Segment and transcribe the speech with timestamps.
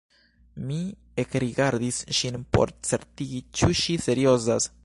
[0.69, 0.77] Mi
[1.25, 4.73] ekrigardis ŝin por certigi ĉu ŝi seriozas.